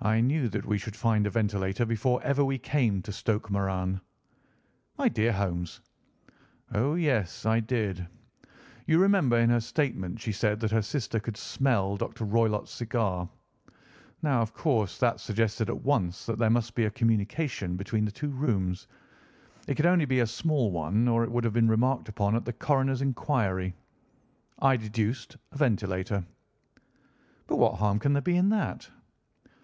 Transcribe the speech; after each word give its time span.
"I 0.00 0.20
knew 0.20 0.48
that 0.50 0.64
we 0.64 0.78
should 0.78 0.94
find 0.94 1.26
a 1.26 1.30
ventilator 1.30 1.84
before 1.84 2.22
ever 2.22 2.44
we 2.44 2.56
came 2.56 3.02
to 3.02 3.10
Stoke 3.10 3.50
Moran." 3.50 4.00
"My 4.96 5.08
dear 5.08 5.32
Holmes!" 5.32 5.80
"Oh, 6.72 6.94
yes, 6.94 7.44
I 7.44 7.58
did. 7.58 8.06
You 8.86 9.00
remember 9.00 9.36
in 9.40 9.50
her 9.50 9.58
statement 9.58 10.20
she 10.20 10.30
said 10.30 10.60
that 10.60 10.70
her 10.70 10.82
sister 10.82 11.18
could 11.18 11.36
smell 11.36 11.96
Dr. 11.96 12.24
Roylott's 12.26 12.70
cigar. 12.70 13.28
Now, 14.22 14.40
of 14.40 14.54
course 14.54 14.98
that 14.98 15.18
suggested 15.18 15.68
at 15.68 15.82
once 15.82 16.26
that 16.26 16.38
there 16.38 16.48
must 16.48 16.76
be 16.76 16.84
a 16.84 16.92
communication 16.92 17.74
between 17.76 18.04
the 18.04 18.12
two 18.12 18.30
rooms. 18.30 18.86
It 19.66 19.74
could 19.74 19.86
only 19.86 20.04
be 20.04 20.20
a 20.20 20.26
small 20.28 20.70
one, 20.70 21.08
or 21.08 21.24
it 21.24 21.30
would 21.32 21.42
have 21.42 21.52
been 21.52 21.66
remarked 21.66 22.08
upon 22.08 22.36
at 22.36 22.44
the 22.44 22.52
coroner's 22.52 23.02
inquiry. 23.02 23.74
I 24.60 24.76
deduced 24.76 25.38
a 25.50 25.58
ventilator." 25.58 26.24
"But 27.48 27.56
what 27.56 27.80
harm 27.80 27.98
can 27.98 28.12
there 28.12 28.22
be 28.22 28.36
in 28.36 28.48
that?" 28.50 28.88